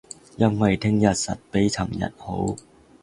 [0.35, 2.55] 因為聼日實比尋日好